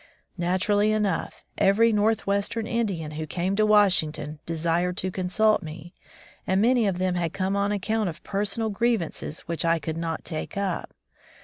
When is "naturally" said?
0.39-0.91